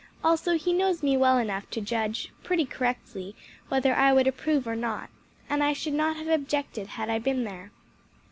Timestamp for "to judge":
1.69-2.31